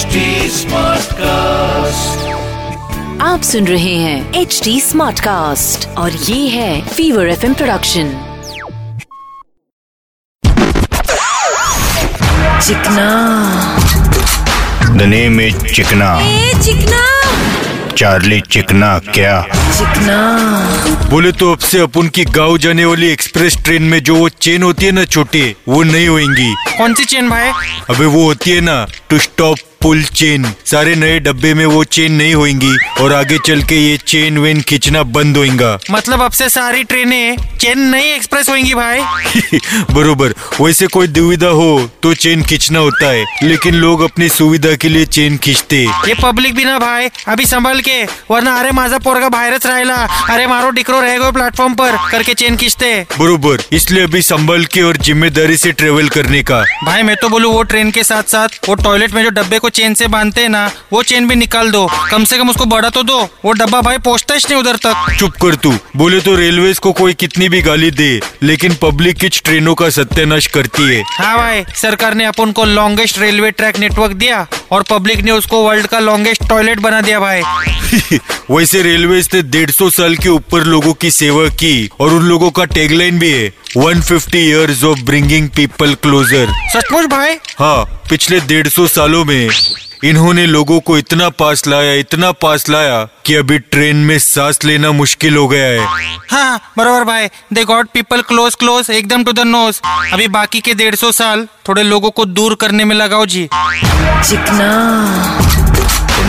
HD 0.00 0.20
Smartcast. 0.50 2.20
आप 3.22 3.42
सुन 3.42 3.66
रहे 3.66 3.94
हैं 3.94 4.34
एच 4.34 4.60
डी 4.64 4.80
स्मार्ट 4.80 5.20
कास्ट 5.20 5.88
और 5.88 6.12
ये 6.12 6.48
है 6.48 6.88
fever 6.88 7.28
F 7.28 7.46
production 7.46 8.12
Chikna. 12.60 13.08
The 14.96 15.02
name 15.02 15.40
is 15.40 15.56
Chikna. 15.56 16.20
A 16.22 16.52
Chikna. 16.64 17.02
Charlie 17.96 18.40
चिकना 18.40 18.98
क्या? 18.98 19.42
चिकना। 19.78 21.08
बोले 21.10 21.32
तो 21.32 21.52
अब 21.52 21.58
से 21.58 21.78
अपन 21.78 22.08
की 22.08 22.24
गाँव 22.24 22.58
जाने 22.58 22.84
वाली 22.84 23.08
एक्सप्रेस 23.08 23.56
ट्रेन 23.64 23.82
में 23.82 24.02
जो 24.02 24.14
वो 24.14 24.28
चेन 24.28 24.62
होती 24.62 24.86
है 24.86 24.92
ना 24.92 25.04
छोटी 25.04 25.56
वो 25.68 25.82
नहीं 25.82 26.08
होंगी 26.08 26.54
कौन 26.78 26.94
सी 26.94 27.04
चेन 27.04 27.30
भाई? 27.30 27.50
अबे 27.90 28.04
वो 28.04 28.24
होती 28.24 28.50
है 28.50 28.60
ना 28.60 28.86
टू 29.10 29.18
स्टॉप 29.18 29.58
पुल 29.82 30.02
चेन 30.14 30.44
सारे 30.66 30.94
नए 30.94 31.18
डब्बे 31.20 31.52
में 31.54 31.64
वो 31.66 31.82
चेन 31.84 32.12
नहीं 32.12 32.34
होंगी 32.34 32.76
और 33.02 33.12
आगे 33.12 33.38
चल 33.46 33.62
के 33.62 33.74
ये 33.76 33.96
चेन 34.06 34.38
वेन 34.38 34.60
खींचना 34.68 35.02
बंद 35.02 35.36
होगा 35.36 35.78
मतलब 35.90 36.22
अब 36.22 36.32
से 36.32 36.48
सारी 36.48 36.84
ट्रेनें 36.84 37.36
चेन्नई 37.60 38.10
एक्सप्रेस 38.12 38.48
होंगी 38.48 38.74
भाई। 38.74 39.00
बरोबर 39.94 40.34
वैसे 40.60 40.86
कोई 40.86 41.06
दुविधा 41.08 41.48
हो 41.48 41.70
तो 42.02 42.12
चेन 42.14 42.42
खींचना 42.42 42.78
होता 42.78 43.10
है 43.10 43.24
लेकिन 43.42 43.74
लोग 43.74 44.00
अपनी 44.02 44.28
सुविधा 44.28 44.74
के 44.82 44.88
लिए 44.88 45.04
चेन 45.06 45.36
खींचते 45.38 45.76
ये 46.08 46.14
पब्लिक 46.22 46.54
भी 46.54 46.64
ना 46.64 46.78
भाई 46.78 47.08
अभी 47.28 47.46
संभल 47.46 47.80
के 47.80 48.02
वरना 48.30 48.54
अरे 48.60 48.70
माझा 48.72 48.98
पोरगा 48.98 49.28
बाहेरच 49.28 49.66
राहिला 49.66 49.94
अरे 50.34 50.46
मारो 50.46 50.70
डिकरो 50.70 51.00
रह 51.00 51.18
गयो 51.18 51.32
प्लेटफॉर्म 51.32 51.74
पर 51.74 51.96
करके 52.10 52.34
चेन 52.34 52.56
खींचते 52.56 52.94
बरोबर 53.18 53.62
इसलिए 53.72 54.02
अभी 54.02 54.22
संभल 54.22 54.64
के 54.64 54.82
और 54.82 54.96
ज़िम्मेदारी 55.02 55.56
से 55.56 55.72
ट्रेवल 55.72 56.08
करने 56.08 56.42
का। 56.42 56.62
भाई 56.84 57.02
मैं 57.02 57.16
तो 57.16 57.28
बोलूँ 57.28 57.52
वो 57.52 57.62
ट्रेन 57.62 57.90
के 57.90 58.04
साथ 58.04 58.22
साथ 58.22 58.68
वो 58.68 58.74
टॉयलेट 58.74 58.99
में 59.08 59.22
जो 59.24 59.30
डब्बे 59.30 59.58
को 59.58 59.68
चेन 59.68 59.94
से 59.94 60.06
बांधते 60.08 60.42
हैं 60.42 60.48
ना 60.48 60.70
वो 60.92 61.02
चेन 61.02 61.28
भी 61.28 61.34
निकाल 61.34 61.70
दो। 61.70 61.86
कम 62.10 62.24
से 62.24 62.38
कम 62.38 62.50
उसको 62.50 62.64
बड़ा 62.66 62.88
तो 62.88 63.02
दो। 63.02 63.18
वो 63.44 63.52
डब्बा 63.52 63.80
भाई 63.80 63.98
पहुँचता 63.98 64.34
ही 64.34 64.40
नहीं 64.40 64.58
उधर 64.58 64.76
तक। 64.76 65.16
चुप 65.18 65.36
कर 65.42 65.54
तू। 65.54 65.72
बोले 65.96 66.20
तो 66.20 66.34
रेलवे 66.36 66.72
को 66.72 66.92
कोई 66.92 67.14
कितनी 67.14 67.48
भी 67.48 67.62
गाली 67.62 67.90
दे 67.90 68.20
लेकिन 68.42 68.74
पब्लिक 68.74 69.16
किच 69.16 69.40
ट्रेनों 69.44 69.74
का 69.74 69.88
सत्यानाश 69.90 70.46
करती 70.46 70.82
है? 70.82 71.02
हाँ 71.08 71.36
भाई 71.36 71.64
सरकार 71.74 72.14
ने 72.14 72.24
अपन 72.24 72.52
को 72.52 72.64
लॉन्गेस्ट 72.64 73.18
रेलवे 73.18 73.50
ट्रैक 73.50 73.78
नेटवर्क 73.78 74.12
दिया। 74.12 74.46
और 74.72 74.82
पब्लिक 74.82 75.20
ने 75.20 75.30
उसको 75.30 75.62
वर्ल्ड 75.62 75.86
का 75.86 75.98
लॉन्गेस्ट 75.98 76.48
टॉयलेट 76.48 76.80
बना 76.80 77.00
दिया 77.00 77.20
भाई। 77.20 77.42
वैसे 78.50 78.82
रेलवे 78.82 79.20
ने 79.34 79.42
डेढ़ 79.42 79.70
सौ 79.70 79.88
साल 79.90 80.16
के 80.16 80.28
ऊपर 80.28 80.64
लोगों 80.64 80.92
की 80.94 81.10
सेवा 81.10 81.46
की 81.54 81.90
और 82.00 82.12
उन 82.12 82.22
लोगों 82.22 82.50
का 82.50 82.64
टैगलाइन 82.64 83.18
भी 83.18 83.30
है 83.30 83.52
one 83.76 84.00
fifty 84.00 84.38
years 84.38 84.84
of 84.84 85.00
bringing 85.00 85.48
people 85.48 85.94
closer 85.94 86.52
सचमुच 86.72 87.06
भाई? 87.06 87.34
हाँ 87.58 87.84
पिछले 88.10 88.40
डेढ़ 88.40 88.68
सौ 88.68 88.86
सालों 88.88 89.24
में 89.24 89.48
इन्होंने 90.04 90.46
लोगों 90.46 90.80
को 90.80 90.96
इतना 90.98 91.28
पास 91.28 91.66
लाया 91.66 91.92
इतना 91.92 92.30
पास 92.32 92.68
लाया 92.68 93.04
कि 93.26 93.34
अभी 93.34 93.58
ट्रेन 93.58 93.96
में 93.96 94.18
सांस 94.18 94.58
लेना 94.64 94.92
मुश्किल 94.92 95.36
हो 95.36 95.46
गया 95.48 95.66
है। 95.66 96.06
हाँ 96.30 96.72
बराबर 96.78 97.04
भाई। 97.04 97.26
They 97.52 97.64
got 97.64 97.88
people 97.94 98.22
close 98.22 98.54
close 98.54 98.90
एकदम 98.90 99.24
टू 99.24 99.32
द 99.32 99.40
नोज़ 99.40 99.80
अभी 100.12 100.28
बाकी 100.28 100.60
के 100.60 100.74
डेढ़ 100.74 100.94
सौ 100.94 101.12
साल 101.12 101.46
थोड़े 101.68 101.82
लोगों 101.82 102.10
को 102.10 102.24
दूर 102.24 102.54
करने 102.54 102.84
में 102.84 102.96
लगाओ 102.96 103.26
जी। 103.26 103.48
चिकना। 103.52 104.70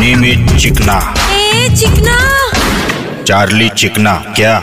इज़ 0.00 0.58
चिकना। 0.58 0.98
ए 1.32 1.68
चिकना। 1.76 2.16
चार्ली 3.24 3.68
चिकना 3.68 4.14
क्या? 4.36 4.62